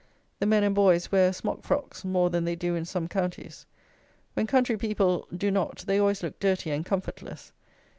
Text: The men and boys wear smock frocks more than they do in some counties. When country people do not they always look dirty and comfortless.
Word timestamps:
The 0.39 0.47
men 0.47 0.63
and 0.63 0.73
boys 0.73 1.11
wear 1.11 1.31
smock 1.31 1.61
frocks 1.61 2.03
more 2.03 2.31
than 2.31 2.43
they 2.43 2.55
do 2.55 2.73
in 2.73 2.85
some 2.85 3.07
counties. 3.07 3.67
When 4.33 4.47
country 4.47 4.75
people 4.75 5.27
do 5.31 5.51
not 5.51 5.83
they 5.85 5.99
always 5.99 6.23
look 6.23 6.39
dirty 6.39 6.71
and 6.71 6.83
comfortless. 6.83 7.51